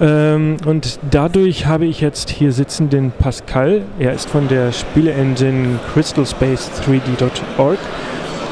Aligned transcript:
Ähm, 0.00 0.56
und 0.66 0.98
dadurch 1.10 1.66
habe 1.66 1.84
ich 1.84 2.00
jetzt 2.00 2.30
hier 2.30 2.52
sitzen 2.52 2.90
den 2.90 3.12
Pascal. 3.12 3.82
Er 3.98 4.12
ist 4.12 4.28
von 4.28 4.48
der 4.48 4.72
Spiele-Engine 4.72 5.78
crystalspace3d.org 5.94 7.78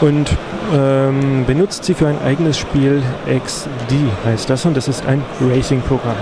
und 0.01 0.31
ähm, 0.75 1.45
benutzt 1.47 1.85
sie 1.85 1.95
für 1.95 2.07
ein 2.07 2.21
eigenes 2.25 2.59
Spiel. 2.59 3.03
XD 3.27 3.69
heißt 4.25 4.49
das 4.49 4.65
und 4.67 4.77
das 4.77 4.89
ist 4.89 5.05
ein 5.07 5.23
Racing-Programm. 5.41 6.17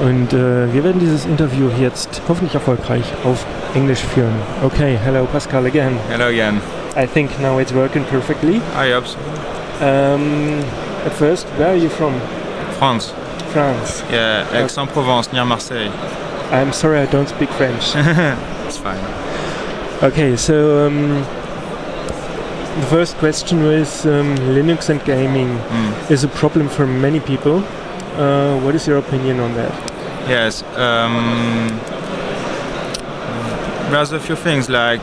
Und 0.00 0.32
äh, 0.32 0.72
wir 0.72 0.82
werden 0.82 0.98
dieses 0.98 1.26
Interview 1.26 1.68
jetzt 1.78 2.22
hoffentlich 2.26 2.54
erfolgreich 2.54 3.04
auf 3.24 3.44
Englisch 3.74 4.00
führen. 4.00 4.32
Okay, 4.64 4.98
hello 5.04 5.26
Pascal 5.30 5.66
again. 5.66 5.98
Hello 6.08 6.26
again. 6.26 6.60
I 6.96 7.06
think 7.06 7.38
now 7.40 7.60
it's 7.60 7.74
working 7.74 8.04
perfectly. 8.04 8.62
I 8.74 8.92
hope 8.92 9.06
so. 9.06 9.18
Um, 9.84 10.60
at 11.04 11.12
first, 11.12 11.46
where 11.58 11.68
are 11.68 11.76
you 11.76 11.90
from? 11.90 12.14
France. 12.78 13.12
France. 13.52 14.02
Yeah, 14.10 14.46
Aix-en-Provence, 14.62 15.32
near 15.32 15.44
Marseille. 15.44 15.90
I'm 16.52 16.72
sorry 16.72 16.98
I 17.00 17.06
don't 17.06 17.28
speak 17.28 17.48
French. 17.50 17.82
it's 18.66 18.78
fine. 18.78 19.00
Okay, 20.02 20.36
so 20.36 20.86
um, 20.86 21.14
the 22.80 22.86
first 22.88 23.16
question 23.18 23.62
was 23.62 24.06
um, 24.06 24.36
Linux 24.56 24.88
and 24.88 25.02
gaming 25.04 25.48
Mm. 25.58 26.10
is 26.10 26.24
a 26.24 26.28
problem 26.28 26.68
for 26.68 26.86
many 26.86 27.20
people. 27.20 27.62
Uh, 28.16 28.58
what 28.60 28.74
is 28.74 28.86
your 28.86 28.98
opinion 28.98 29.40
on 29.40 29.54
that? 29.54 29.72
Yes. 30.28 30.62
Um, 30.76 31.78
there's 33.90 34.12
a 34.12 34.20
few 34.20 34.36
things 34.36 34.68
like 34.68 35.02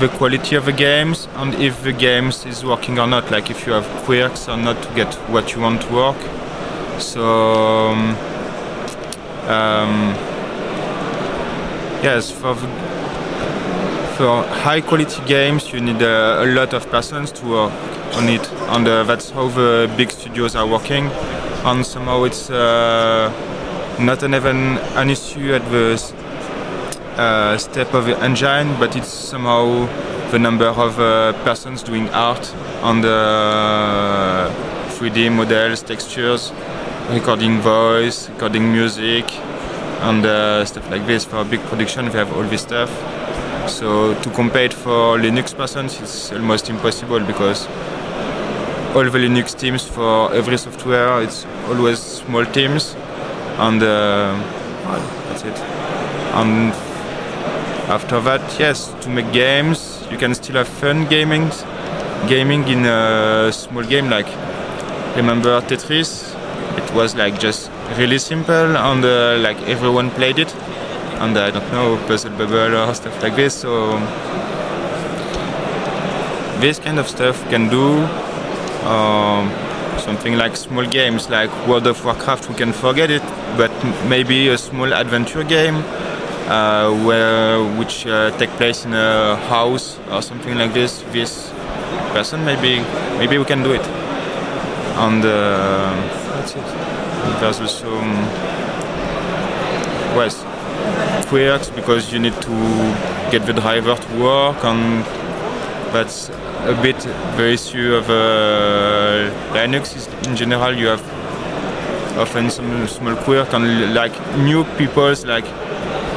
the 0.00 0.08
quality 0.16 0.56
of 0.56 0.64
the 0.64 0.72
games 0.72 1.28
and 1.36 1.54
if 1.54 1.82
the 1.82 1.92
games 1.92 2.44
is 2.46 2.64
working 2.64 2.98
or 2.98 3.06
not. 3.06 3.30
Like 3.30 3.50
if 3.50 3.66
you 3.66 3.72
have 3.72 3.86
quirks 4.04 4.48
or 4.48 4.56
not 4.56 4.82
to 4.82 4.94
get 4.94 5.14
what 5.30 5.54
you 5.54 5.60
want 5.60 5.82
to 5.82 5.92
work. 5.92 6.16
So 7.00 7.88
um, 7.90 8.16
um, 9.48 10.14
yes, 12.02 12.30
for 12.30 12.54
the, 12.54 12.68
for 14.16 14.42
high 14.42 14.80
quality 14.80 15.22
games 15.26 15.72
you 15.72 15.80
need 15.80 16.02
uh, 16.02 16.44
a 16.44 16.46
lot 16.46 16.74
of 16.74 16.88
persons 16.90 17.32
to 17.32 17.46
work 17.46 17.72
on 18.14 18.28
it, 18.28 18.46
and 18.68 18.86
uh, 18.86 19.04
that's 19.04 19.30
how 19.30 19.48
the 19.48 19.90
big 19.96 20.10
studios 20.10 20.54
are 20.54 20.66
working. 20.66 21.06
And 21.64 21.84
somehow 21.84 22.24
it's 22.24 22.50
uh, 22.50 23.32
not 23.98 24.22
an 24.22 24.34
even 24.34 24.78
an 24.96 25.10
issue 25.10 25.54
at 25.54 25.64
the 25.70 25.94
uh, 27.16 27.56
step 27.58 27.94
of 27.94 28.04
the 28.04 28.18
engine, 28.22 28.76
but 28.78 28.94
it's 28.94 29.08
somehow 29.08 29.88
the 30.30 30.38
number 30.38 30.66
of 30.66 31.00
uh, 31.00 31.32
persons 31.44 31.82
doing 31.82 32.08
art 32.10 32.54
on 32.82 33.00
the 33.00 34.50
3D 34.98 35.34
models, 35.34 35.82
textures, 35.82 36.52
recording 37.12 37.58
voice, 37.60 38.28
recording 38.30 38.72
music, 38.72 39.24
and 40.02 40.24
uh, 40.24 40.64
stuff 40.64 40.88
like 40.90 41.06
this. 41.06 41.24
For 41.24 41.38
a 41.38 41.44
big 41.44 41.60
production, 41.62 42.06
we 42.06 42.12
have 42.12 42.32
all 42.36 42.44
this 42.44 42.62
stuff. 42.62 42.90
So 43.68 44.14
to 44.14 44.30
compare 44.30 44.64
it 44.64 44.72
for 44.72 45.18
Linux 45.18 45.56
persons, 45.56 46.00
it's 46.00 46.32
almost 46.32 46.70
impossible 46.70 47.20
because 47.20 47.66
all 48.94 49.04
the 49.04 49.18
Linux 49.18 49.58
teams 49.58 49.84
for 49.86 50.32
every 50.32 50.56
software, 50.56 51.22
it's 51.22 51.46
always 51.68 51.98
small 51.98 52.44
teams, 52.44 52.94
and 53.58 53.82
uh, 53.82 54.34
well, 54.84 55.00
that's 55.28 55.42
it. 55.42 55.58
And 56.34 56.72
after 57.90 58.20
that, 58.20 58.40
yes, 58.58 58.94
to 59.00 59.08
make 59.08 59.32
games, 59.32 60.00
you 60.10 60.16
can 60.16 60.32
still 60.34 60.56
have 60.56 60.68
fun 60.68 61.08
gaming, 61.08 61.50
gaming 62.28 62.66
in 62.68 62.86
a 62.86 63.50
small 63.52 63.82
game. 63.82 64.08
Like 64.08 64.28
remember 65.16 65.60
Tetris? 65.62 66.39
It 66.76 66.94
was 66.94 67.14
like 67.14 67.38
just 67.38 67.70
really 67.96 68.18
simple, 68.18 68.76
and 68.76 69.04
uh, 69.04 69.38
like 69.38 69.60
everyone 69.68 70.10
played 70.10 70.38
it. 70.38 70.54
And 71.20 71.36
I 71.36 71.50
don't 71.50 71.72
know 71.72 71.98
Puzzle 72.06 72.30
Bubble 72.30 72.74
or 72.74 72.94
stuff 72.94 73.22
like 73.22 73.36
this. 73.36 73.54
So 73.54 73.98
this 76.60 76.78
kind 76.78 76.98
of 76.98 77.08
stuff 77.08 77.48
can 77.50 77.68
do. 77.68 78.06
Um, 78.86 79.50
something 79.98 80.36
like 80.36 80.56
small 80.56 80.86
games 80.86 81.28
like 81.28 81.50
World 81.68 81.86
of 81.86 82.02
Warcraft, 82.04 82.48
we 82.48 82.54
can 82.54 82.72
forget 82.72 83.10
it, 83.10 83.22
but 83.56 83.70
maybe 84.08 84.48
a 84.48 84.56
small 84.56 84.92
adventure 84.94 85.44
game 85.44 85.84
uh, 86.48 86.90
where 87.06 87.62
which 87.78 88.06
uh, 88.06 88.30
take 88.38 88.50
place 88.50 88.84
in 88.84 88.94
a 88.94 89.36
house 89.48 89.98
or 90.10 90.22
something 90.22 90.56
like 90.56 90.72
this. 90.72 91.02
This 91.12 91.50
person 92.12 92.44
maybe 92.44 92.80
maybe 93.18 93.38
we 93.38 93.44
can 93.44 93.62
do 93.62 93.72
it. 93.72 93.86
And 94.96 95.24
uh, 95.24 96.19
that's 97.40 97.60
also 97.60 97.98
um, 97.98 98.12
yes, 100.16 100.44
quirks 101.28 101.70
because 101.70 102.12
you 102.12 102.18
need 102.18 102.34
to 102.40 102.50
get 103.30 103.44
the 103.46 103.52
driver 103.52 103.94
to 103.94 104.22
work 104.22 104.64
and 104.64 105.04
that's 105.92 106.30
a 106.64 106.78
bit 106.82 106.98
the 107.36 107.48
issue 107.48 107.94
of 107.94 108.08
uh, 108.08 109.30
Linux 109.52 109.96
is 109.96 110.06
in 110.28 110.34
general 110.36 110.74
you 110.74 110.86
have 110.86 111.02
often 112.18 112.50
some 112.50 112.86
small 112.86 113.16
quirk 113.16 113.52
and 113.52 113.94
like 113.94 114.12
new 114.38 114.64
peoples 114.78 115.24
like 115.24 115.46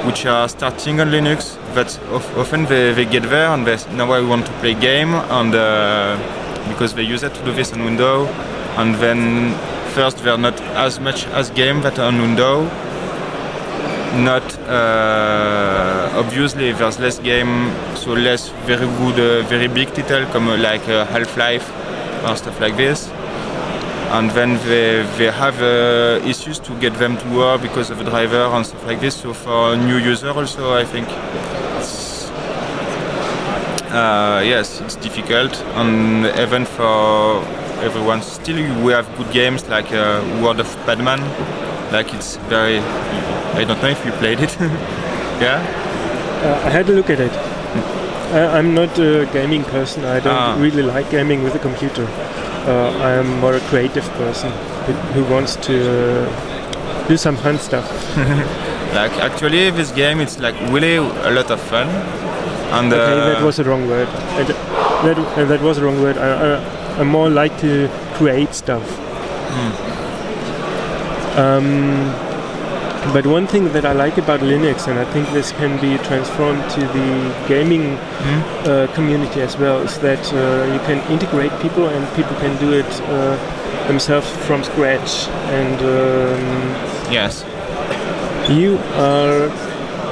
which 0.06 0.26
are 0.26 0.48
starting 0.50 1.00
on 1.00 1.10
Linux 1.10 1.58
that 1.76 1.98
of, 2.12 2.38
often 2.38 2.66
they, 2.66 2.94
they 2.94 3.06
get 3.06 3.24
there 3.24 3.50
and 3.50 3.66
they 3.68 3.78
now 3.94 4.12
I 4.12 4.22
want 4.22 4.46
to 4.46 4.52
play 4.54 4.74
game 4.74 5.14
and 5.14 5.54
uh, 5.54 6.18
because 6.70 6.94
they 6.94 7.04
use 7.04 7.24
it 7.24 7.34
to 7.34 7.46
do 7.46 7.54
this 7.54 7.74
on 7.74 7.84
Windows 7.84 8.28
and 8.78 8.96
then 8.96 9.54
first 9.96 10.18
they're 10.24 10.38
not 10.38 10.60
as 10.88 11.00
much 11.00 11.28
as 11.28 11.50
game 11.52 11.82
that 11.82 12.00
are 12.00 12.08
on 12.08 12.22
Windows 12.22 12.70
not 14.16 14.44
uh, 14.68 16.20
obviously 16.22 16.72
there's 16.72 17.00
less 17.00 17.18
game 17.20 17.72
so 17.96 18.12
less 18.14 18.50
very 18.68 18.88
good 19.00 19.20
uh, 19.20 19.48
very 19.48 19.68
big 19.68 19.88
title 19.94 20.26
come 20.32 20.48
like 20.62 20.88
uh, 20.88 21.06
Half-Life 21.06 21.68
or 22.26 22.36
stuff 22.36 22.60
like 22.60 22.78
this. 22.78 23.10
And 24.12 24.30
then 24.32 24.58
they, 24.68 25.02
they 25.18 25.32
have 25.32 25.60
uh, 25.62 26.24
issues 26.28 26.60
to 26.60 26.80
get 26.80 26.94
them 26.96 27.18
to 27.18 27.28
work 27.36 27.62
because 27.62 27.90
of 27.90 27.98
the 27.98 28.04
driver 28.04 28.44
and 28.44 28.66
stuff 28.66 28.86
like 28.86 29.00
this. 29.00 29.16
So 29.16 29.34
for 29.34 29.76
new 29.76 29.98
user 29.98 30.30
also 30.30 30.76
I 30.76 30.86
think 30.86 31.08
uh, 33.92 34.42
yes 34.46 34.82
it's 34.82 34.96
difficult. 34.96 35.60
And 35.76 36.26
even 36.40 36.66
for 36.66 37.44
everyone 37.84 38.22
still 38.22 38.58
we 38.84 38.92
have 38.94 39.08
good 39.18 39.32
games 39.32 39.68
like 39.70 39.92
uh, 39.92 40.22
World 40.42 40.60
of 40.60 40.70
Padman 40.86 41.20
like 41.92 42.14
it's 42.14 42.38
very 42.50 42.80
I 43.60 43.64
don't 43.66 43.82
know 43.82 43.90
if 43.90 44.04
you 44.06 44.12
played 44.14 44.40
it. 44.40 44.56
yeah. 45.42 45.62
Uh, 46.44 46.68
I 46.68 46.70
had 46.72 46.90
a 46.90 46.94
look 46.94 47.10
at 47.10 47.20
it. 47.20 47.32
I, 48.34 48.58
I'm 48.58 48.74
not 48.74 48.98
a 48.98 49.26
gaming 49.32 49.64
person. 49.64 50.04
I 50.06 50.20
don't 50.20 50.34
Ah. 50.36 50.56
really 50.58 50.82
like 50.82 51.10
gaming 51.12 51.44
with 51.44 51.54
a 51.56 51.60
computer. 51.60 52.08
Uh, 52.66 52.90
I'm 53.10 53.40
more 53.40 53.54
a 53.56 53.60
creative 53.70 54.10
person 54.18 54.52
who, 55.14 55.24
wants 55.26 55.56
to 55.68 55.76
uh, 55.76 57.08
do 57.08 57.18
some 57.18 57.38
fun 57.38 57.60
stuff. 57.60 57.88
Like 58.94 59.14
actually, 59.26 59.72
this 59.72 59.92
game 59.92 60.20
it's 60.22 60.38
like 60.38 60.54
really 60.70 60.98
a 60.98 61.32
lot 61.32 61.50
of 61.50 61.60
fun. 61.60 61.88
And 62.78 62.94
uh, 62.94 62.96
Okay, 62.98 63.34
that 63.34 63.44
was 63.44 63.58
the 63.58 63.64
wrong 63.64 63.88
word. 63.88 64.08
That, 64.38 64.50
uh, 65.18 65.46
that 65.46 65.62
was 65.62 65.78
the 65.78 65.84
wrong 65.84 66.00
word. 66.02 66.18
I, 66.18 66.28
I, 66.30 66.83
I 67.00 67.04
more 67.04 67.30
like 67.30 67.58
to 67.62 67.90
create 68.16 68.54
stuff. 68.54 68.84
Um, 71.38 72.14
but 73.12 73.26
one 73.26 73.48
thing 73.48 73.74
that 73.74 73.86
I 73.86 73.94
like 73.94 74.18
about 74.18 74.40
Linux, 74.40 74.88
and 74.88 75.00
I 75.00 75.06
think 75.12 75.28
this 75.32 75.52
can 75.52 75.80
be 75.82 75.98
transformed 76.04 76.64
to 76.72 76.80
the 76.80 77.46
gaming 77.48 77.98
hmm? 77.98 78.70
uh, 78.70 78.88
community 78.94 79.42
as 79.42 79.58
well, 79.58 79.82
is 79.82 79.98
that 80.00 80.22
uh, 80.34 80.72
you 80.72 80.80
can 80.86 81.00
integrate 81.12 81.52
people 81.60 81.90
and 81.90 82.08
people 82.16 82.36
can 82.38 82.58
do 82.60 82.72
it 82.72 82.86
uh, 82.86 83.88
themselves 83.88 84.30
from 84.46 84.64
scratch. 84.64 85.28
And 85.50 85.80
um, 85.82 87.12
yes, 87.12 87.44
you 88.50 88.78
are 88.94 89.50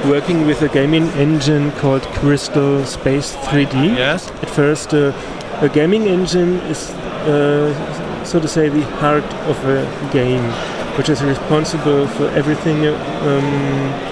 working 0.08 0.46
with 0.46 0.62
a 0.62 0.68
gaming 0.68 1.06
engine 1.10 1.70
called 1.72 2.02
Crystal 2.18 2.84
Space 2.84 3.36
3D. 3.36 3.96
yes, 3.96 4.28
At 4.42 4.50
first, 4.50 4.92
uh, 4.92 5.12
a 5.62 5.68
gaming 5.68 6.06
engine 6.08 6.54
is, 6.70 6.90
uh, 6.90 8.24
so 8.24 8.40
to 8.40 8.48
say, 8.48 8.68
the 8.68 8.82
heart 9.00 9.24
of 9.48 9.56
a 9.66 9.86
game, 10.12 10.42
which 10.96 11.08
is 11.08 11.22
responsible 11.22 12.06
for 12.08 12.28
everything. 12.30 12.86
Um, 12.86 14.10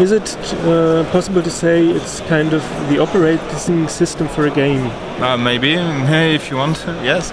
is 0.00 0.12
it 0.12 0.36
uh, 0.64 1.04
possible 1.12 1.42
to 1.42 1.50
say 1.50 1.86
it's 1.86 2.20
kind 2.20 2.54
of 2.54 2.62
the 2.88 2.98
operating 2.98 3.88
system 3.88 4.28
for 4.28 4.46
a 4.46 4.50
game? 4.50 4.86
uh, 5.20 5.36
maybe 5.36 5.74
hey, 5.76 6.34
if 6.34 6.50
you 6.50 6.56
want, 6.56 6.78
yes, 7.04 7.28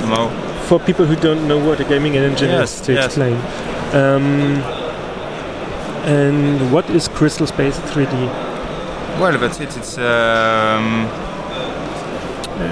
somehow. 0.00 0.28
For 0.68 0.78
people 0.78 1.04
who 1.04 1.16
don't 1.16 1.48
know 1.48 1.58
what 1.58 1.80
a 1.80 1.84
gaming 1.84 2.16
engine 2.16 2.50
Yes, 2.50 2.74
is, 2.76 2.80
to 2.86 2.92
yes. 2.92 3.06
explain. 3.06 3.34
Um, 3.94 4.62
and 6.06 6.72
what 6.72 6.88
is 6.90 7.08
Crystal 7.08 7.46
Space 7.46 7.78
3D? 7.90 8.12
Well, 9.20 9.36
that's 9.38 9.58
it. 9.60 9.76
It's 9.76 9.98
um, 9.98 11.06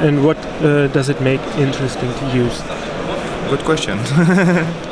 And 0.06 0.24
what 0.24 0.38
uh, 0.62 0.88
does 0.88 1.08
it 1.08 1.20
make 1.20 1.40
interesting 1.56 2.12
to 2.12 2.36
use? 2.36 2.62
good 3.50 3.64
question. 3.64 3.98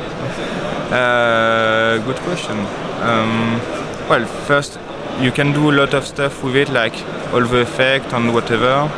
Uh, 0.88 1.98
good 2.06 2.16
question. 2.20 2.56
Um, 3.02 3.60
well, 4.08 4.24
first, 4.24 4.78
you 5.20 5.30
can 5.30 5.52
do 5.52 5.70
a 5.70 5.74
lot 5.74 5.92
of 5.92 6.06
stuff 6.06 6.42
with 6.42 6.56
it, 6.56 6.70
like 6.70 6.94
all 7.34 7.42
the 7.42 7.60
effect 7.60 8.14
and 8.14 8.32
whatever. 8.32 8.90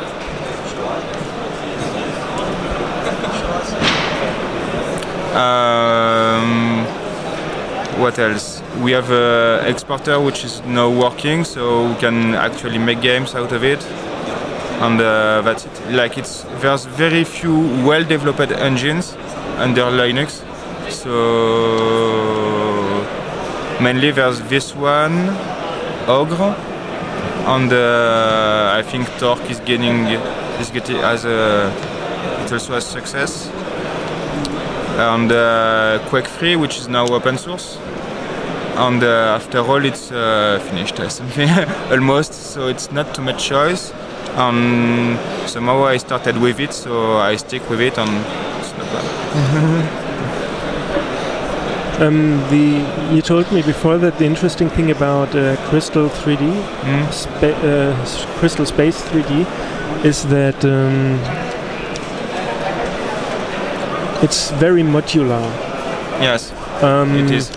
Um, 5.35 6.85
what 7.99 8.17
else? 8.19 8.61
We 8.81 8.93
have 8.93 9.11
an 9.11 9.67
exporter 9.67 10.17
which 10.21 10.45
is 10.45 10.61
now 10.61 10.89
working, 10.89 11.43
so 11.43 11.89
we 11.89 11.95
can 11.95 12.35
actually 12.35 12.77
make 12.77 13.01
games 13.01 13.35
out 13.35 13.51
of 13.51 13.65
it. 13.65 13.85
And 14.81 14.99
uh, 14.99 15.41
that's 15.43 15.65
it. 15.65 15.91
Like 15.91 16.17
it's 16.17 16.43
there's 16.61 16.85
very 16.85 17.23
few 17.23 17.55
well-developed 17.85 18.51
engines 18.51 19.15
under 19.57 19.83
Linux, 19.83 20.41
so 20.89 21.11
mainly 23.79 24.11
there's 24.11 24.41
this 24.49 24.75
one, 24.75 25.29
Ogre, 26.07 26.55
and 27.45 27.71
uh, 27.71 28.73
I 28.75 28.81
think 28.81 29.07
Torque 29.19 29.49
is 29.51 29.59
getting 29.59 30.07
is 30.59 30.71
getting 30.71 30.97
as 30.97 31.25
a 31.25 31.71
it 32.43 32.51
also 32.51 32.73
has 32.73 32.85
success 32.85 33.49
and 34.97 35.31
uh, 35.31 35.99
Quake 36.09 36.27
3, 36.27 36.55
which 36.57 36.77
is 36.77 36.87
now 36.87 37.05
open 37.07 37.37
source. 37.37 37.77
And 38.75 39.03
uh, 39.03 39.35
after 39.35 39.59
all, 39.59 39.83
it's 39.83 40.11
uh, 40.11 40.59
finished 40.69 40.97
something 41.11 41.49
almost, 41.91 42.33
so 42.33 42.67
it's 42.67 42.91
not 42.91 43.13
too 43.15 43.21
much 43.21 43.47
choice. 43.47 43.91
And 44.37 45.17
somehow 45.49 45.83
I 45.85 45.97
started 45.97 46.37
with 46.37 46.59
it, 46.59 46.73
so 46.73 47.17
I 47.17 47.35
stick 47.37 47.69
with 47.69 47.81
it, 47.81 47.97
and 47.97 48.09
it's 48.59 48.73
not 48.77 48.87
bad. 48.93 49.97
Um, 52.01 52.39
the 52.49 53.13
you 53.15 53.21
told 53.21 53.51
me 53.51 53.61
before 53.61 53.99
that 53.99 54.17
the 54.17 54.25
interesting 54.25 54.69
thing 54.71 54.89
about 54.89 55.35
uh, 55.35 55.55
Crystal 55.69 56.09
3D, 56.09 56.51
Mm. 56.81 57.11
spa- 57.13 57.61
uh, 57.61 57.93
Crystal 58.39 58.65
Space 58.65 58.99
3D, 59.03 59.45
is 60.03 60.23
that 60.27 60.65
um, 60.65 61.19
it's 64.23 64.51
very 64.51 64.81
modular. 64.83 65.43
Yes, 66.21 66.51
Um, 66.81 67.15
it 67.17 67.31
is. 67.31 67.51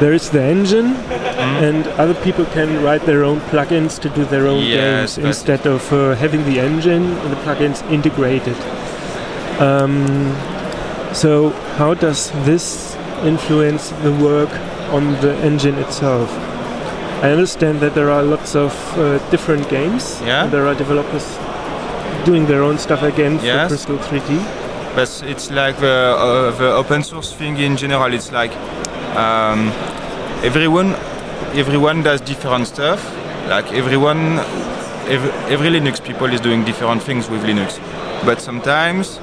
There 0.00 0.12
is 0.12 0.28
the 0.30 0.42
engine, 0.42 0.94
Mm. 1.44 1.62
and 1.68 1.86
other 2.00 2.14
people 2.26 2.44
can 2.46 2.82
write 2.82 3.04
their 3.06 3.22
own 3.24 3.40
plugins 3.50 3.98
to 4.00 4.08
do 4.08 4.24
their 4.24 4.46
own 4.46 4.62
Yes, 4.64 5.16
games 5.16 5.26
instead 5.26 5.66
of 5.66 5.92
uh, 5.92 6.14
having 6.16 6.44
the 6.44 6.58
engine 6.60 7.04
and 7.22 7.30
the 7.32 7.36
plugins 7.44 7.82
integrated. 7.90 8.56
Um, 9.60 10.34
so, 11.12 11.50
how 11.78 11.94
does 11.94 12.30
this 12.44 12.96
influence 13.24 13.90
the 14.02 14.12
work 14.12 14.50
on 14.92 15.12
the 15.20 15.34
engine 15.44 15.76
itself? 15.78 16.28
I 17.22 17.30
understand 17.30 17.80
that 17.80 17.94
there 17.94 18.10
are 18.10 18.22
lots 18.22 18.54
of 18.56 18.72
uh, 18.98 19.18
different 19.30 19.68
games. 19.70 20.20
Yeah. 20.22 20.44
and 20.44 20.52
There 20.52 20.66
are 20.66 20.74
developers 20.74 21.24
doing 22.24 22.46
their 22.46 22.62
own 22.62 22.78
stuff 22.78 23.02
again 23.02 23.38
for 23.38 23.68
Crystal 23.68 23.98
3D. 23.98 24.30
but 24.96 25.22
it's 25.26 25.50
like 25.50 25.76
the, 25.78 26.14
uh, 26.18 26.50
the 26.58 26.70
open 26.72 27.02
source 27.02 27.32
thing 27.32 27.56
in 27.58 27.76
general. 27.76 28.12
It's 28.14 28.30
like 28.32 28.52
um, 29.16 29.68
everyone 30.42 30.94
everyone 31.54 32.02
does 32.02 32.20
different 32.20 32.66
stuff. 32.66 33.00
Like 33.48 33.72
everyone, 33.72 34.38
every, 35.08 35.30
every 35.52 35.68
Linux 35.70 36.02
people 36.02 36.32
is 36.32 36.40
doing 36.40 36.64
different 36.64 37.02
things 37.02 37.28
with 37.28 37.42
Linux. 37.42 37.78
But 38.24 38.40
sometimes 38.40 39.20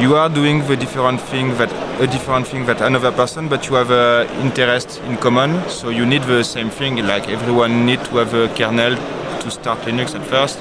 you 0.00 0.14
are 0.16 0.28
doing 0.28 0.66
the 0.66 0.76
different 0.76 1.20
thing 1.20 1.56
that 1.58 1.70
a 2.00 2.06
different 2.06 2.46
thing 2.46 2.66
that 2.66 2.80
another 2.80 3.12
person, 3.12 3.48
but 3.48 3.68
you 3.68 3.74
have 3.74 3.90
a 3.90 4.28
interest 4.40 5.00
in 5.06 5.16
common. 5.16 5.68
So 5.68 5.90
you 5.90 6.04
need 6.06 6.22
the 6.22 6.42
same 6.42 6.70
thing. 6.70 6.96
Like 7.06 7.28
everyone 7.28 7.86
need 7.86 8.04
to 8.06 8.16
have 8.16 8.34
a 8.34 8.48
kernel 8.54 8.96
to 9.40 9.50
start 9.50 9.78
Linux 9.80 10.14
at 10.14 10.26
first. 10.26 10.58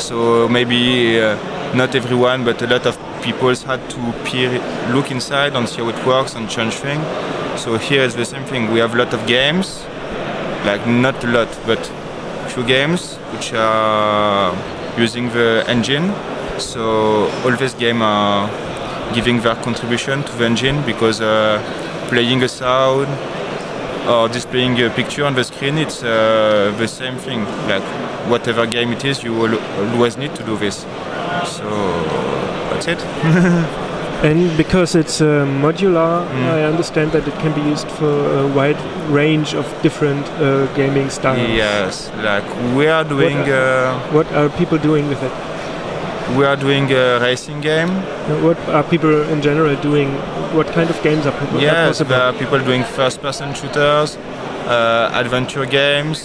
So 0.00 0.48
maybe 0.48 1.20
uh, 1.20 1.36
not 1.74 1.94
everyone, 1.94 2.44
but 2.44 2.60
a 2.62 2.66
lot 2.66 2.86
of 2.86 2.98
people 3.22 3.54
had 3.54 3.88
to 3.90 4.12
peer 4.24 4.50
look 4.92 5.10
inside 5.10 5.54
and 5.54 5.68
see 5.68 5.82
how 5.82 5.88
it 5.88 6.06
works 6.06 6.34
and 6.34 6.48
change 6.48 6.74
things. 6.74 7.04
So 7.60 7.76
here 7.76 8.02
is 8.02 8.14
the 8.14 8.24
same 8.24 8.44
thing. 8.44 8.72
We 8.72 8.80
have 8.80 8.94
a 8.94 8.98
lot 8.98 9.12
of 9.12 9.26
games, 9.26 9.84
like 10.64 10.86
not 10.86 11.22
a 11.24 11.26
lot, 11.26 11.48
but 11.66 11.80
few 12.48 12.64
games 12.64 13.16
which 13.32 13.52
are 13.54 14.54
using 14.98 15.28
the 15.30 15.64
engine. 15.68 16.12
So 16.58 17.28
all 17.44 17.56
these 17.56 17.74
games 17.74 18.02
are 18.02 18.48
giving 19.14 19.40
their 19.40 19.54
contribution 19.56 20.22
to 20.22 20.32
the 20.36 20.44
engine 20.44 20.82
because 20.84 21.20
uh, 21.20 21.60
playing 22.08 22.42
a 22.42 22.48
sound 22.48 23.08
or 24.08 24.28
displaying 24.28 24.80
a 24.82 24.90
picture 24.90 25.24
on 25.24 25.34
the 25.34 25.44
screen, 25.44 25.78
it's 25.78 26.02
uh, 26.02 26.74
the 26.78 26.88
same 26.88 27.16
thing. 27.18 27.44
Like 27.68 27.82
whatever 28.28 28.66
game 28.66 28.92
it 28.92 29.04
is, 29.04 29.22
you 29.22 29.34
will 29.34 29.58
always 29.92 30.16
need 30.16 30.34
to 30.36 30.42
do 30.44 30.56
this. 30.56 30.86
So 31.44 31.68
that's 32.70 32.86
it. 32.88 33.86
And 34.22 34.54
because 34.56 34.94
it's 34.94 35.20
uh, 35.22 35.46
modular, 35.64 36.26
Mm. 36.28 36.48
I 36.56 36.64
understand 36.64 37.12
that 37.12 37.26
it 37.26 37.34
can 37.42 37.52
be 37.54 37.62
used 37.72 37.88
for 37.98 38.12
a 38.40 38.46
wide 38.58 38.80
range 39.08 39.54
of 39.54 39.64
different 39.82 40.26
uh, 40.38 40.66
gaming 40.76 41.08
styles. 41.10 41.48
Yes, 41.48 42.10
like 42.22 42.44
we 42.76 42.86
are 42.86 43.04
doing 43.04 43.38
uh, 43.48 43.94
What 44.12 44.30
are 44.32 44.48
people 44.60 44.78
doing 44.78 45.08
with 45.08 45.22
it? 45.22 45.32
we 46.38 46.44
are 46.46 46.54
doing 46.56 46.92
a 46.92 47.18
racing 47.18 47.60
game. 47.60 47.90
Uh, 47.90 48.36
What 48.46 48.58
are 48.68 48.84
people 48.84 49.14
in 49.32 49.40
general 49.42 49.74
doing? 49.82 50.10
What 50.54 50.66
kind 50.76 50.90
of 50.90 51.02
games 51.02 51.26
are 51.26 51.32
people? 51.40 51.58
are 51.58 51.62
Yes, 51.62 51.88
possible? 51.88 52.10
there 52.10 52.22
are 52.28 52.32
people 52.42 52.58
doing 52.70 52.84
first-person 52.84 53.54
shooters, 53.54 54.16
uh, 54.68 55.10
adventure 55.22 55.66
games, 55.66 56.18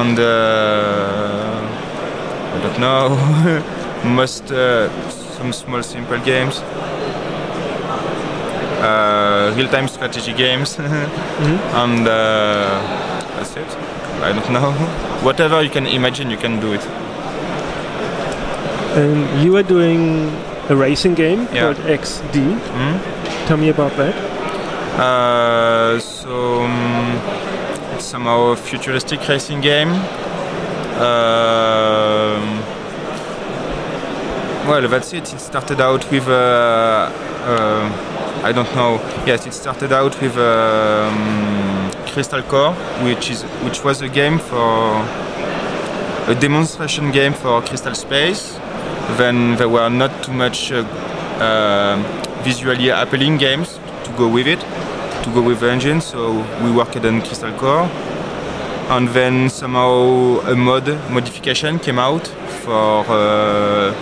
and 0.00 0.18
uh, 0.18 1.60
I 2.54 2.58
don't 2.64 2.78
know, 2.86 3.04
most 4.20 4.50
uh, 4.50 4.88
some 5.38 5.52
small 5.52 5.82
simple 5.82 6.18
games, 6.18 6.62
real-time 9.56 9.88
strategy 9.88 10.32
games, 10.32 10.76
Mhm. 10.76 11.58
and 11.82 12.08
uh, 12.08 12.14
that's 13.36 13.56
it. 13.56 13.66
I 14.22 14.32
don't 14.32 14.50
know. 14.50 14.72
Whatever 15.28 15.62
you 15.62 15.70
can 15.70 15.86
imagine, 15.86 16.30
you 16.30 16.36
can 16.38 16.60
do 16.60 16.72
it. 16.72 16.84
And 18.96 19.42
you 19.42 19.56
are 19.56 19.62
doing 19.62 20.30
a 20.68 20.76
racing 20.76 21.14
game 21.14 21.48
Yeah. 21.52 21.62
called 21.62 21.78
Ecksdee. 21.86 22.54
Hmm? 22.76 22.96
Tell 23.48 23.56
me 23.56 23.70
about 23.70 23.96
that. 23.96 24.14
Uh, 25.00 25.98
so 26.00 26.62
um, 26.64 27.18
it's 27.94 28.04
somehow 28.04 28.52
a 28.52 28.56
futuristic 28.56 29.26
racing 29.28 29.60
game. 29.62 29.90
Um, 31.00 32.60
well, 34.68 34.86
that's 34.88 35.12
it. 35.12 35.32
It 35.32 35.40
started 35.40 35.80
out 35.80 36.08
with 36.10 36.28
uh, 36.28 37.10
uh, 37.46 37.88
I 38.44 38.50
don't 38.50 38.74
know. 38.74 39.00
Yes, 39.24 39.46
it 39.46 39.54
started 39.54 39.92
out 39.92 40.20
with 40.20 40.36
um, 40.36 41.92
Crystal 42.08 42.42
Core, 42.42 42.72
which 43.04 43.30
is 43.30 43.42
which 43.62 43.84
was 43.84 44.02
a 44.02 44.08
game 44.08 44.38
for 44.40 44.98
a 46.26 46.34
demonstration 46.40 47.12
game 47.12 47.34
for 47.34 47.62
Crystal 47.62 47.94
Space. 47.94 48.58
Then 49.16 49.56
there 49.58 49.68
were 49.68 49.88
not 49.88 50.24
too 50.24 50.32
much 50.32 50.72
uh, 50.72 50.82
uh, 51.38 52.02
visually 52.42 52.88
appealing 52.88 53.38
games 53.38 53.78
to 54.04 54.10
go 54.18 54.26
with 54.26 54.48
it, 54.48 54.58
to 55.22 55.30
go 55.32 55.40
with 55.40 55.60
the 55.60 55.70
engine. 55.70 56.00
So 56.00 56.44
we 56.64 56.72
worked 56.72 56.96
on 56.96 57.20
Crystal 57.20 57.52
Core, 57.52 57.88
and 58.90 59.06
then 59.10 59.50
somehow 59.50 60.40
a 60.50 60.56
mod 60.56 60.88
modification 61.12 61.78
came 61.78 62.00
out 62.00 62.26
for 62.64 63.04
uh, 63.08 63.94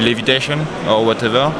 levitation 0.00 0.60
or 0.88 1.04
whatever 1.04 1.52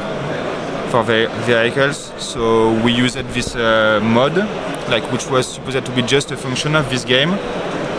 for 0.89 1.03
the 1.03 1.29
vehicles. 1.45 2.11
So 2.17 2.71
we 2.83 2.91
used 2.91 3.17
this 3.33 3.55
uh, 3.55 3.99
mod, 4.03 4.37
like 4.89 5.03
which 5.11 5.27
was 5.29 5.47
supposed 5.47 5.85
to 5.85 5.91
be 5.91 6.01
just 6.01 6.31
a 6.31 6.37
function 6.37 6.75
of 6.75 6.89
this 6.89 7.05
game. 7.05 7.31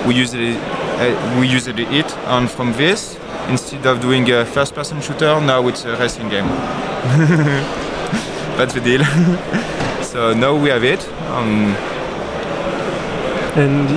We 0.07 0.15
used 0.15 0.35
it, 0.35 0.57
uh, 0.57 1.41
we 1.41 1.49
used 1.49 1.69
it, 1.69 2.17
and 2.27 2.51
from 2.51 2.73
this, 2.75 3.19
instead 3.49 3.87
of 3.87 4.01
doing 4.01 4.31
a 4.31 4.45
first-person 4.45 5.01
shooter, 5.01 5.41
now 5.41 5.67
it's 5.69 5.85
a 5.85 5.97
racing 5.97 6.29
game. 6.29 6.47
That's 8.57 8.75
the 8.75 8.81
deal. 8.81 9.05
so 10.03 10.35
now 10.35 10.57
we 10.57 10.69
have 10.71 10.85
it. 10.85 11.07
Um, 11.31 11.75
And 13.57 13.89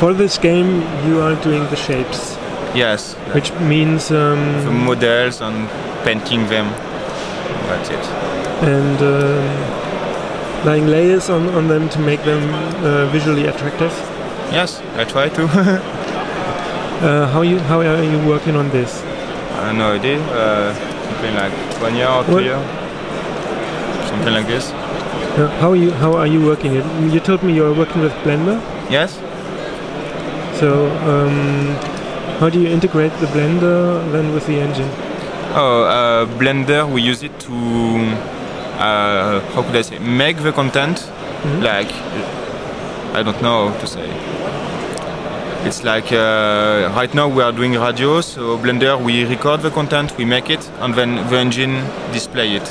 for 0.00 0.12
this 0.12 0.36
game, 0.36 0.82
you 1.06 1.20
are 1.20 1.36
doing 1.36 1.62
the 1.70 1.76
shapes, 1.76 2.36
yes, 2.74 3.14
which 3.34 3.52
means 3.60 4.08
the 4.08 4.32
um, 4.32 4.84
models 4.84 5.40
and 5.40 5.68
painting 6.04 6.44
them. 6.48 6.66
That's 7.68 7.88
it. 7.90 8.04
and 8.62 8.98
um 9.02 10.64
laying 10.66 10.86
layers 10.88 11.28
on, 11.30 11.48
on 11.54 11.68
them 11.68 11.88
to 11.90 11.98
make 12.00 12.22
them 12.24 12.42
uh, 12.84 13.06
visually 13.12 13.46
attractive. 13.46 13.92
Yes, 14.52 14.80
I 14.96 15.04
try 15.04 15.28
to. 15.30 15.42
Uh, 16.96 17.26
how 17.28 17.42
you 17.42 17.58
how 17.68 17.80
are 17.82 18.02
you 18.02 18.18
working 18.26 18.56
on 18.56 18.70
this? 18.70 19.02
I 19.60 19.66
have 19.68 19.76
no 19.76 19.92
idea. 19.92 20.16
Uh, 20.32 20.72
something 21.08 21.34
like 21.34 21.52
one 21.82 21.94
year 21.94 22.08
or 22.08 22.24
two 22.24 22.32
What- 22.32 22.44
years. 22.44 22.64
Something 24.08 24.32
like 24.32 24.46
this. 24.46 24.70
Uh, 25.36 25.48
how 25.60 25.72
are 25.72 25.76
you? 25.76 25.90
How 25.90 26.14
are 26.16 26.26
you 26.26 26.40
working 26.46 26.74
it? 26.74 26.84
You 27.12 27.20
told 27.20 27.42
me 27.42 27.52
you 27.52 27.66
are 27.66 27.74
working 27.74 28.00
with 28.00 28.12
Blender. 28.24 28.56
Yes. 28.90 29.18
So 30.58 30.88
um, 31.04 31.76
how 32.40 32.48
do 32.48 32.58
you 32.62 32.68
integrate 32.68 33.12
the 33.20 33.26
Blender 33.26 34.00
then 34.12 34.32
with 34.32 34.46
the 34.46 34.54
engine? 34.58 34.88
Oh, 35.54 35.84
uh, 35.84 36.26
Blender, 36.38 36.86
we 36.90 37.00
use 37.02 37.22
it 37.22 37.38
to, 37.40 37.54
uh, 38.78 39.40
how 39.54 39.62
could 39.62 39.76
I 39.76 39.82
say, 39.82 39.98
make 39.98 40.42
the 40.42 40.52
content. 40.52 40.98
Mhm. 41.44 41.62
Like, 41.62 41.92
I 43.14 43.22
don't 43.22 43.40
know 43.40 43.68
how 43.68 43.78
to 43.80 43.86
say. 43.86 44.08
It's 45.64 45.82
like 45.82 46.12
uh, 46.12 46.90
right 46.94 47.12
now 47.14 47.26
we 47.28 47.42
are 47.42 47.52
doing 47.52 47.72
radio, 47.78 48.20
so 48.20 48.56
Blender 48.58 49.00
we 49.02 49.24
record 49.24 49.62
the 49.62 49.70
content, 49.70 50.12
we 50.18 50.24
make 50.24 50.48
it, 50.50 50.68
and 50.80 50.94
then 50.94 51.16
the 51.30 51.36
engine 51.38 51.82
display 52.12 52.54
it. 52.56 52.68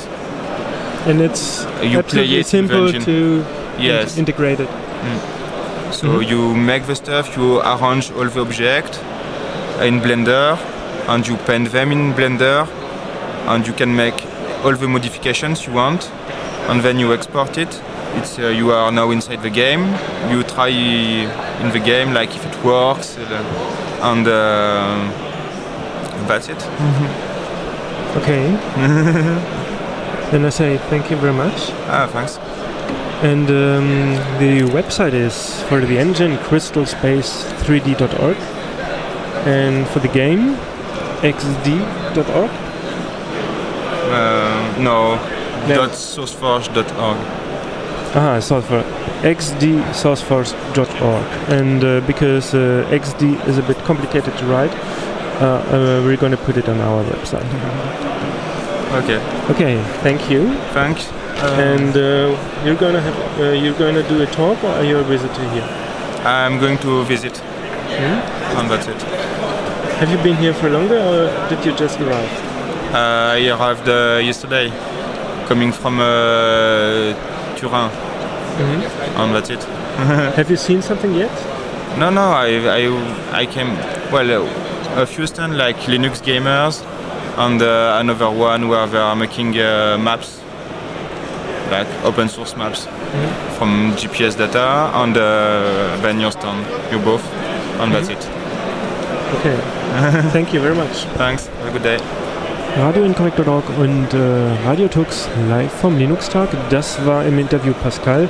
And 1.06 1.20
it's 1.20 1.66
You 1.82 1.90
play 1.90 1.98
absolutely 1.98 2.38
it 2.40 2.46
simple 2.46 2.92
to 2.92 3.44
Yes. 3.78 4.14
in- 4.14 4.20
integrate 4.20 4.60
it. 4.60 4.68
So 5.90 6.06
Mhm. 6.06 6.28
you 6.30 6.54
make 6.54 6.86
the 6.86 6.94
stuff, 6.94 7.36
you 7.36 7.60
arrange 7.60 8.10
all 8.16 8.28
the 8.28 8.40
objects 8.40 8.98
in 9.82 10.00
Blender, 10.00 10.56
and 11.08 11.26
you 11.26 11.36
paint 11.38 11.70
them 11.72 11.92
in 11.92 12.12
Blender, 12.14 12.66
and 13.46 13.66
you 13.66 13.72
can 13.72 13.94
make 13.94 14.24
all 14.64 14.74
the 14.74 14.88
modifications 14.88 15.66
you 15.66 15.72
want, 15.72 16.10
and 16.68 16.82
then 16.82 16.98
you 16.98 17.12
export 17.12 17.58
it. 17.58 17.82
It's 18.14 18.38
uh, 18.38 18.48
you 18.48 18.72
are 18.72 18.90
now 18.90 19.10
inside 19.10 19.42
the 19.42 19.50
game. 19.50 19.84
You 20.30 20.42
try 20.42 20.68
in 20.68 21.70
the 21.72 21.80
game 21.80 22.12
like 22.12 22.34
if 22.34 22.44
it 22.44 22.64
works, 22.64 23.16
uh, 23.18 24.00
and 24.02 24.26
uh, 24.26 24.98
that's 26.26 26.48
it. 26.48 26.62
Okay. 28.16 28.50
then 30.30 30.44
I 30.44 30.48
say 30.50 30.78
thank 30.90 31.10
you 31.10 31.16
very 31.16 31.34
much. 31.34 31.70
Ah, 31.88 32.08
thanks. 32.10 32.38
And 33.22 33.48
um, 33.48 34.14
the 34.38 34.62
website 34.72 35.14
is 35.14 35.62
for 35.64 35.80
the 35.80 35.98
engine 35.98 36.36
crystalspace3d.org 36.38 38.36
and 39.46 39.86
for 39.88 40.00
the 40.00 40.08
game 40.08 40.56
xd.org. 41.22 42.50
Uh, 44.10 44.74
no, 44.78 45.18
No. 45.68 45.88
sourceforge.org. 45.88 47.16
Ah, 48.14 48.38
sourceforge. 48.40 48.84
xdsourceforge.org. 49.22 51.24
And 51.50 51.84
uh, 51.84 52.00
because 52.06 52.54
uh, 52.54 52.86
ecksdee 52.90 53.36
is 53.48 53.58
a 53.58 53.62
bit 53.62 53.76
complicated 53.84 54.36
to 54.38 54.44
write, 54.46 54.72
uh, 55.40 55.44
uh, 55.44 56.02
we're 56.04 56.16
going 56.16 56.32
to 56.32 56.38
put 56.38 56.56
it 56.56 56.68
on 56.68 56.80
our 56.80 57.04
website. 57.04 57.46
Okay, 58.94 59.18
Okay, 59.50 59.82
thank 60.04 60.30
you. 60.30 60.54
thanks. 60.72 61.08
And 61.42 61.96
uh, 61.96 62.30
you're 62.64 62.76
gonna 62.76 63.00
have 63.00 63.16
uh, 63.40 63.50
you're 63.50 63.74
gonna 63.76 64.02
do 64.08 64.22
a 64.22 64.26
talk, 64.26 64.62
or 64.64 64.70
are 64.70 64.84
you 64.84 64.98
a 64.98 65.02
visitor 65.02 65.42
here? 65.50 65.66
I'm 66.24 66.58
going 66.60 66.78
to 66.78 67.02
visit, 67.04 67.36
Hmm? 67.36 68.20
and 68.58 68.70
that's 68.70 68.86
it. 68.86 69.04
Have 69.98 70.10
you 70.10 70.18
been 70.18 70.36
here 70.36 70.52
for 70.54 70.68
longer, 70.68 70.98
or 70.98 71.48
did 71.48 71.64
you 71.64 71.72
just 71.76 71.98
arrive? 72.00 72.30
Uh, 72.94 73.34
I 73.38 73.48
arrived 73.48 73.88
uh, 73.88 74.20
yesterday, 74.22 74.70
coming 75.48 75.72
from 75.72 75.98
uh, 76.00 77.14
Turin, 77.56 77.90
Mm-hmm. 78.56 79.20
and 79.20 79.34
that's 79.34 79.50
it. 79.50 79.62
Have 80.36 80.48
you 80.50 80.56
seen 80.56 80.80
something 80.80 81.12
yet? 81.14 81.30
No, 81.98 82.08
no, 82.08 82.22
I, 82.22 82.56
I, 82.80 83.40
I 83.42 83.46
came, 83.46 83.76
well, 84.10 84.30
uh, 84.44 85.02
a 85.02 85.04
few 85.06 85.26
stands 85.26 85.56
like 85.56 85.76
Linux 85.88 86.22
Gamers, 86.22 86.82
and 87.36 87.60
uh, 87.60 87.98
another 88.00 88.30
one 88.30 88.68
where 88.68 88.86
they 88.86 88.96
are 88.98 89.14
making 89.16 89.58
uh, 89.58 89.98
maps, 90.00 90.40
like 91.70 91.86
open 92.04 92.28
source 92.30 92.56
maps 92.56 92.86
from 93.58 93.92
GPS 93.92 94.36
data, 94.38 94.90
and 94.94 95.16
uh, 95.16 95.98
then 96.00 96.18
your 96.20 96.30
stand, 96.32 96.64
you 96.90 96.98
both, 96.98 97.24
and 97.80 97.92
that's 97.92 98.08
it. 98.08 98.26
Okay. 99.36 99.75
Thank 100.32 100.52
you 100.52 100.60
very 100.60 100.74
much. 100.74 101.06
Thanks, 101.16 101.48
have 101.62 101.68
a 101.68 101.72
good 101.72 101.82
day. 101.82 101.98
Radioinkorrekt.org 102.78 103.64
und 103.78 104.12
äh, 104.12 104.18
Radiotux 104.66 105.30
live 105.48 105.72
vom 105.72 105.96
Linux-Tag. 105.96 106.50
Das 106.68 107.06
war 107.06 107.24
im 107.24 107.38
Interview 107.38 107.72
Pascal 107.82 108.28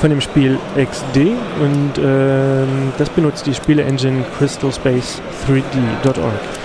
von 0.00 0.08
dem 0.08 0.22
Spiel 0.22 0.58
XD 0.76 1.36
und 1.60 1.98
ähm, 1.98 2.92
das 2.96 3.10
benutzt 3.10 3.46
die 3.46 3.52
Spiele-Engine 3.54 4.24
crystalspace3d.org. 4.38 6.61